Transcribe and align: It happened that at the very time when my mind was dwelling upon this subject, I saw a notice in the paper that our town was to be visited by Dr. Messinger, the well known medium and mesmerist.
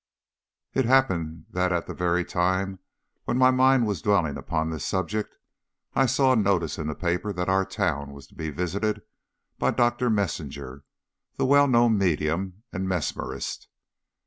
It 0.73 0.85
happened 0.85 1.45
that 1.51 1.71
at 1.71 1.85
the 1.85 1.93
very 1.93 2.25
time 2.25 2.79
when 3.25 3.37
my 3.37 3.51
mind 3.51 3.85
was 3.85 4.01
dwelling 4.01 4.35
upon 4.35 4.71
this 4.71 4.83
subject, 4.83 5.37
I 5.93 6.07
saw 6.07 6.33
a 6.33 6.35
notice 6.35 6.79
in 6.79 6.87
the 6.87 6.95
paper 6.95 7.31
that 7.33 7.49
our 7.49 7.65
town 7.65 8.11
was 8.11 8.25
to 8.29 8.33
be 8.33 8.49
visited 8.49 9.03
by 9.59 9.69
Dr. 9.69 10.09
Messinger, 10.09 10.83
the 11.37 11.45
well 11.45 11.67
known 11.67 11.99
medium 11.99 12.63
and 12.73 12.89
mesmerist. 12.89 13.67